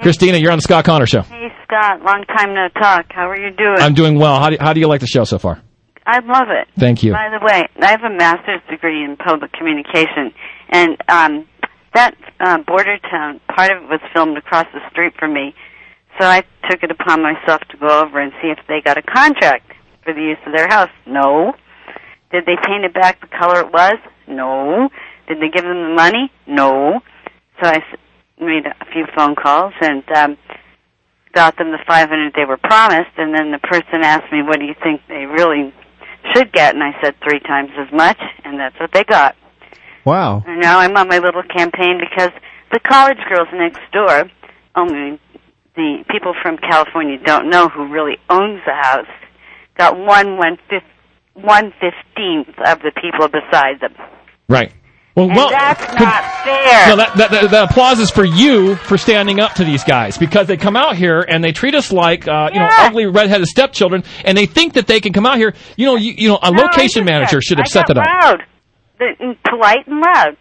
[0.00, 1.22] Christina, you're on the Scott Conner show.
[1.22, 3.06] Hey Scott, long time no talk.
[3.10, 3.78] How are you doing?
[3.80, 4.38] I'm doing well.
[4.38, 5.60] How do, how do you like the show so far?
[6.06, 6.68] I love it.
[6.78, 7.12] Thank you.
[7.12, 10.32] By the way, I have a master's degree in public communication,
[10.70, 11.46] and um,
[11.94, 15.54] that uh, border town, part of it was filmed across the street from me.
[16.20, 19.02] So I took it upon myself to go over and see if they got a
[19.02, 19.72] contract
[20.04, 20.90] for the use of their house.
[21.06, 21.52] No.
[22.32, 23.96] Did they paint it back the color it was?
[24.26, 24.88] No.
[25.28, 26.32] Did they give them the money?
[26.46, 27.00] No.
[27.62, 27.82] So I
[28.40, 30.38] made a few phone calls and um,
[31.32, 34.64] got them the 500 they were promised, and then the person asked me, "What do
[34.64, 35.72] you think they really
[36.34, 39.36] should get?" And I said three times as much, and that's what they got.
[40.04, 40.42] Wow.
[40.46, 42.30] And now I'm on my little campaign because
[42.72, 44.30] the college girls next door,
[44.74, 45.20] only
[45.76, 49.06] the people from California don't know who really owns the house,
[49.76, 50.84] got one one fifth
[51.34, 53.94] one fifteenth of the people beside them.
[54.48, 54.72] Right.
[55.18, 56.88] Well, well, that's could- not fair.
[56.88, 60.16] No, that, that, that, that applause is for you for standing up to these guys
[60.16, 63.46] because they come out here and they treat us like uh, you know ugly redheaded
[63.48, 65.54] stepchildren, and they think that they can come out here.
[65.76, 68.06] You know, you, you know, a No, location manager should have I set that up.
[68.06, 68.42] Loud,
[69.00, 70.36] and polite and loud.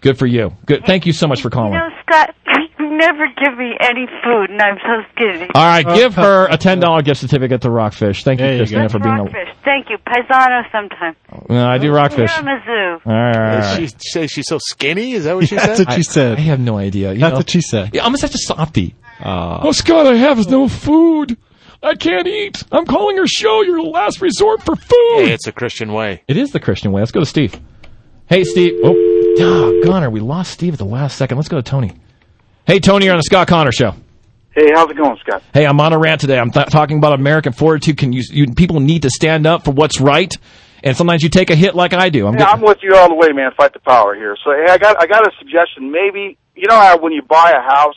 [0.00, 0.56] Good for you.
[0.66, 0.84] Good.
[0.86, 1.72] Thank you so much for calling.
[1.74, 2.34] You know, Scott,
[2.96, 5.48] never give me any food, and I'm so skinny.
[5.54, 8.24] All right, uh, give uh, her a ten dollar gift certificate to Rockfish.
[8.24, 9.14] Thank you, There you Christina, for being.
[9.16, 9.48] rockfish.
[9.64, 9.98] Thank you.
[9.98, 11.16] Paisano sometime.
[11.48, 12.30] No, I do Rockfish.
[12.36, 13.04] All Tiramisu.
[13.04, 13.76] right, all right, all right.
[13.78, 15.12] She say she's so skinny.
[15.12, 15.86] Is that what she That's said?
[15.86, 16.38] That's what she said.
[16.38, 17.12] I have no idea.
[17.12, 17.38] You That's know?
[17.38, 17.90] what she said.
[17.94, 18.94] Yeah, I'm such a softie.
[19.20, 21.36] Uh, Oh, Scott, I have no food.
[21.82, 22.62] I can't eat.
[22.70, 25.16] I'm calling your show your last resort for food.
[25.26, 26.22] Hey, it's a Christian way.
[26.28, 27.00] It is the Christian way.
[27.02, 27.58] Let's go to Steve.
[28.26, 28.74] Hey, Steve.
[28.84, 28.94] Oh,
[29.36, 31.36] doggone, we lost Steve at the last second.
[31.38, 31.92] Let's go to Tony.
[32.66, 33.92] Hey, Tony, you're on the Scott Conner show.
[34.54, 35.42] Hey, how's it going, Scott?
[35.52, 36.38] Hey, I'm on a rant today.
[36.38, 37.96] I'm th- talking about American fortitude.
[37.96, 40.32] Can you, you people need to stand up for what's right,
[40.84, 42.26] and sometimes you take a hit like I do.
[42.26, 43.50] I'm Yeah, I'm with you all the way, man.
[43.56, 44.36] Fight the power here.
[44.44, 45.90] So, hey, I got I got a suggestion.
[45.90, 47.96] Maybe you know how when you buy a house,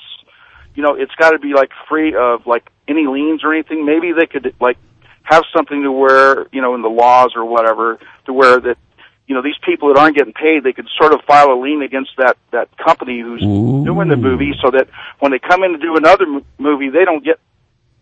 [0.74, 3.86] you know it's got to be like free of like any liens or anything.
[3.86, 4.78] Maybe they could like
[5.24, 8.78] have something to where you know in the laws or whatever to where that
[9.28, 11.82] you know these people that aren't getting paid they could sort of file a lien
[11.82, 13.42] against that that company who's
[13.86, 14.88] doing the movie so that
[15.20, 17.40] when they come in to do another m- movie they don't get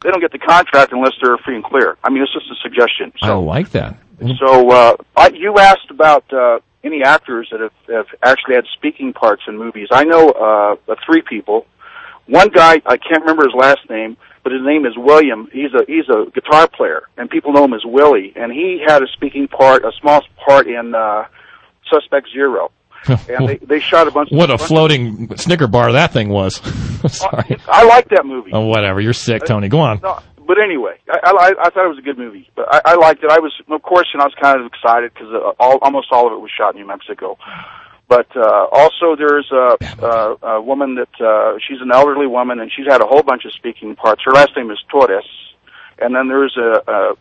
[0.01, 1.97] they don't get the contract unless they're free and clear.
[2.03, 3.13] I mean, it's just a suggestion.
[3.21, 3.95] I like that.
[4.38, 9.13] So uh, I, you asked about uh, any actors that have, have actually had speaking
[9.13, 9.88] parts in movies.
[9.91, 11.65] I know uh, uh, three people.
[12.27, 15.47] One guy I can't remember his last name, but his name is William.
[15.51, 18.34] He's a he's a guitar player, and people know him as Willie.
[18.36, 21.25] And he had a speaking part, a small part in uh,
[21.91, 22.71] Suspect Zero.
[23.27, 24.29] And they, they shot a bunch.
[24.32, 26.56] what a bunch- floating Snicker bar that thing was.
[27.13, 27.58] Sorry.
[27.67, 28.51] I like that movie.
[28.53, 29.01] Oh, whatever.
[29.01, 29.67] You're sick, Tony.
[29.67, 29.99] Go on.
[30.01, 32.49] No, but anyway, I, I, I thought it was a good movie.
[32.56, 33.29] But I, I liked it.
[33.29, 36.27] I was, of course, and I was kind of excited because uh, all, almost all
[36.27, 37.38] of it was shot in New Mexico.
[38.07, 42.71] But uh, also, there's a, a, a woman that uh, she's an elderly woman, and
[42.75, 44.21] she's had a whole bunch of speaking parts.
[44.25, 45.23] Her last name is Torres.
[45.99, 47.13] And then there's a, a,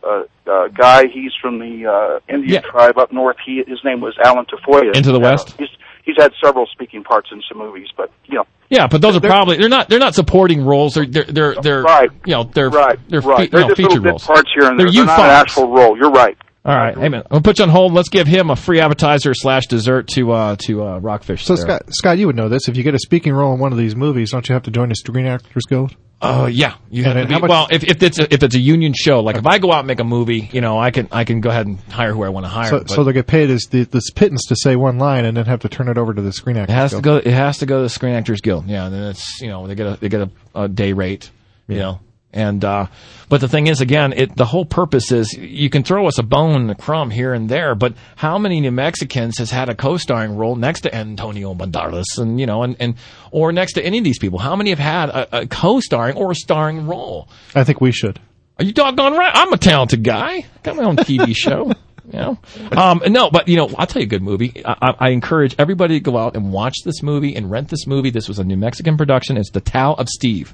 [0.51, 1.07] a, a guy.
[1.07, 2.69] He's from the uh, Indian Yeah.
[2.69, 3.37] tribe up north.
[3.45, 4.95] He his name was Alan Tafoya.
[4.95, 5.55] Into the West?
[5.57, 5.69] He's,
[6.03, 9.21] he's had several speaking parts in some movies, but you know, Yeah, but those are
[9.21, 10.95] probably they're not they're not supporting roles.
[10.95, 12.09] They're they're they're, they're Right.
[12.25, 13.41] You know they're right, they're, right.
[13.41, 14.23] fe- They're you know, just feature little roles.
[14.25, 14.93] parts here and They're there.
[14.93, 15.95] They're not an actual role.
[15.97, 16.37] You're right.
[16.65, 17.23] All right, amen.
[17.29, 17.93] I'll put you on hold.
[17.93, 21.43] Let's give him a free appetizer slash dessert to uh to uh, Rockfish.
[21.43, 21.65] So there.
[21.65, 22.69] Scott, Scott, you would know this.
[22.69, 24.71] If you get a speaking role in one of these movies, don't you have to
[24.71, 25.95] join the Screen Actors Guild?
[26.21, 28.59] Uh, yeah, you have to be, much- well, if, if it's a, if it's a
[28.59, 31.09] union show, like if I go out and make a movie, you know, I can
[31.11, 32.69] I can go ahead and hire who I want to hire.
[32.69, 35.35] So, but so they get paid as the, this pittance to say one line and
[35.35, 36.73] then have to turn it over to the Screen Actors.
[36.73, 37.23] it Actors has to Guild.
[37.25, 37.29] go.
[37.29, 38.67] It has to go to the Screen Actors Guild.
[38.67, 41.29] Yeah, and then it's you know they get a they get a, a day rate.
[41.67, 41.99] You know,
[42.33, 42.87] and uh,
[43.29, 46.23] but the thing is, again, it the whole purpose is you can throw us a
[46.23, 49.75] bone and a crumb here and there, but how many New Mexicans has had a
[49.75, 52.95] co-starring role next to Antonio Banderas and you know and and
[53.31, 54.39] or next to any of these people?
[54.39, 57.29] How many have had a, a co-starring or a starring role?
[57.53, 58.19] I think we should.
[58.59, 59.31] Are you doggone right?
[59.33, 60.45] I'm a talented guy.
[60.63, 61.71] Got my own TV show.
[62.05, 62.39] You know,
[62.73, 64.61] um, no, but you know, I'll tell you a good movie.
[64.65, 67.87] I, I, I encourage everybody to go out and watch this movie and rent this
[67.87, 68.09] movie.
[68.09, 69.37] This was a New Mexican production.
[69.37, 70.53] It's The Tao of Steve.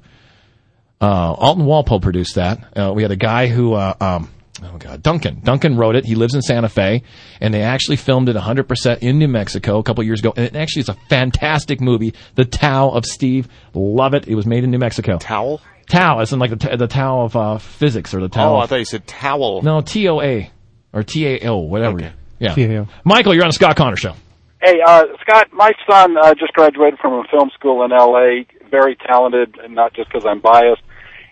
[1.02, 2.78] Uh, Alton Walpole produced that.
[2.78, 4.30] Uh, we had a guy who, uh, um,
[4.64, 5.40] oh god, Duncan.
[5.42, 6.06] Duncan wrote it.
[6.06, 7.04] He lives in Santa Fe,
[7.40, 10.34] and they actually filmed it 100% in New Mexico a couple years ago.
[10.36, 12.14] And it actually is a fantastic movie.
[12.36, 13.48] The Tao of Steve.
[13.74, 14.28] Love it.
[14.28, 15.18] It was made in New Mexico.
[15.18, 15.62] Towel?
[15.88, 18.54] Tao, as in like the, t- the Tao of uh, physics or the Tao.
[18.54, 19.62] Oh, of- I thought you said towel.
[19.64, 20.52] no, T O A
[20.94, 21.98] or T A O, whatever.
[21.98, 22.12] Okay.
[22.40, 22.54] Yeah.
[22.56, 22.88] TAO.
[23.06, 24.14] Michael, you're on the Scott Conner show.
[24.62, 28.46] Hey, uh, Scott, my son uh, just graduated from a film school in L.A.
[28.70, 30.82] Very talented, and not just because I'm biased.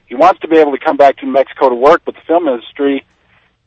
[0.08, 2.22] He wants to be able to come back to New Mexico to work, but the
[2.28, 3.06] film industry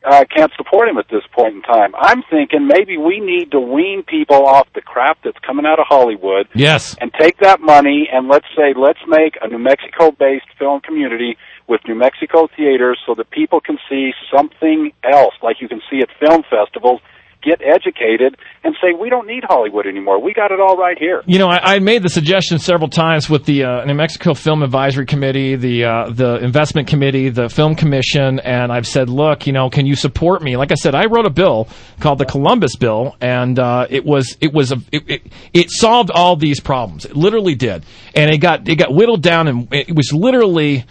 [0.03, 1.93] uh, can't support him at this point in time.
[1.95, 5.85] I'm thinking maybe we need to wean people off the crap that's coming out of
[5.87, 6.95] Hollywood Yes.
[6.99, 11.37] and take that money and let's say let's make a New Mexico based film community
[11.67, 15.99] with New Mexico theaters so that people can see something else like you can see
[16.01, 16.99] at film festivals
[17.41, 21.23] get educated and say we don't need Hollywood anymore we got it all right here
[21.25, 24.63] You know, I, I made the suggestion several times with the uh, New Mexico Film
[24.63, 29.53] Advisory Committee, the uh, the Investment Committee, the Film Commission, and I've said, look, you
[29.53, 30.57] know, can you support me?
[30.57, 31.67] Like I said, I wrote a bill
[31.99, 35.21] called the Columbus Bill, and uh, it was it was a it, it,
[35.53, 37.05] it solved all these problems.
[37.05, 37.83] It literally did,
[38.15, 40.85] and it got it got whittled down, and it was literally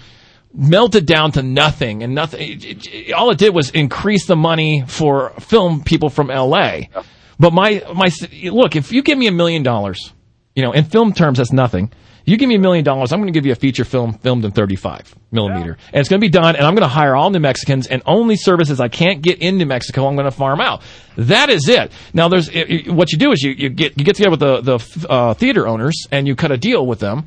[0.53, 4.37] melted down to nothing and nothing it, it- it- all it did was increase the
[4.37, 6.81] money for film people from LA
[7.39, 8.11] but my my
[8.51, 10.13] look if you give me a million dollars
[10.57, 11.93] you know in film terms that's nothing.
[12.27, 14.45] You give me a million dollars I'm going to give you a feature film filmed
[14.45, 15.79] in 35 millimeter.
[15.93, 18.03] And it's going to be done and I'm going to hire all New Mexicans and
[18.05, 20.83] only services I can't get in New Mexico I'm going to farm out.
[21.17, 21.91] That is it.
[22.13, 22.49] Now there's
[22.89, 25.67] what you do is you, you get you get together with the the uh, theater
[25.67, 27.27] owners and you cut a deal with them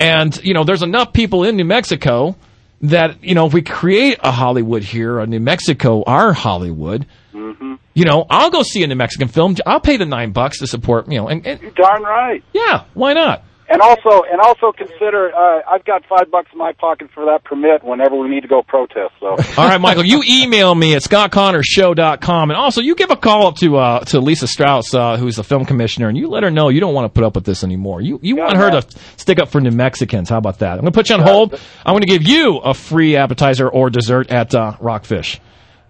[0.00, 2.36] and, you know, there's enough people in New Mexico
[2.82, 7.74] that, you know, if we create a Hollywood here, a New Mexico, our Hollywood, mm-hmm.
[7.94, 9.56] you know, I'll go see a New Mexican film.
[9.66, 12.84] I'll pay the nine bucks to support, you know, and, and you're darn right yeah,
[12.94, 13.44] why not?
[13.74, 17.42] And also and also consider uh, I've got five bucks in my pocket for that
[17.42, 21.02] permit whenever we need to go protest so All right, Michael, you email me at
[21.02, 22.50] ScottConnersShow.com.
[22.50, 25.42] And also, you give a call up to uh, to Lisa Strout, uh, who's the
[25.42, 27.64] film commissioner, and you let her know you don't want to put up with this
[27.64, 28.00] anymore.
[28.00, 30.28] You you want her to stick up for New Mexicans.
[30.30, 30.74] How about that?
[30.74, 31.60] I'm going to put you on hold.
[31.84, 35.40] I'm going to give you a free appetizer or dessert at uh, Rockfish.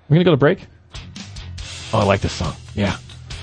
[0.09, 0.66] We're going to go to break?
[1.92, 2.55] Oh, I like this song.
[2.75, 2.97] Yeah.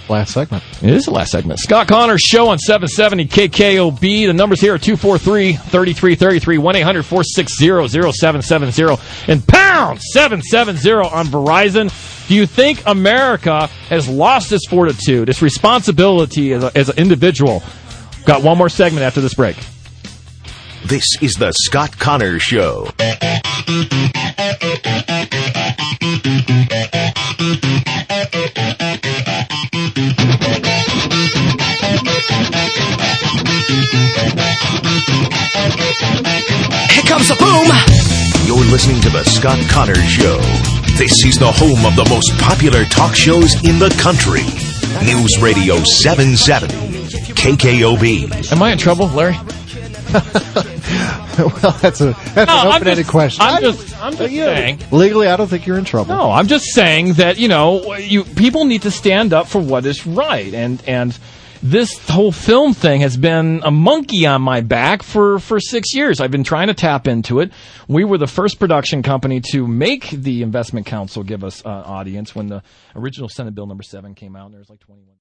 [0.09, 0.63] Last segment.
[0.81, 1.59] It is the last segment.
[1.59, 3.99] Scott Conners Show on 770 KKOB.
[3.99, 12.27] The numbers here are 243 3333 1 800 460 0770 and pound 770 on Verizon.
[12.27, 17.63] Do you think America has lost its fortitude, its responsibility as, a, as an individual?
[18.25, 19.57] Got one more segment after this break.
[20.85, 22.89] This is the Scott Conner Show.
[36.91, 37.67] Here comes the boom!
[38.45, 40.39] You're listening to the Scott Conner Show.
[40.97, 44.43] This is the home of the most popular talk shows in the country.
[45.05, 48.51] News Radio 770, KKOB.
[48.51, 49.37] Am I in trouble, Larry?
[51.63, 53.41] well, that's a that's No, an open-ended just- question.
[53.43, 54.79] I'm just- I'm just saying.
[54.91, 56.15] Legally, I don't think you're in trouble.
[56.15, 59.85] No, I'm just saying that you know you people need to stand up for what
[59.85, 61.17] is right, and and
[61.63, 66.19] this whole film thing has been a monkey on my back for for six years.
[66.19, 67.51] I've been trying to tap into it.
[67.87, 72.33] We were the first production company to make the investment council give us uh, audience
[72.33, 72.63] when the
[72.95, 74.45] original Senate Bill number seven came out.
[74.45, 75.13] And there was like 21.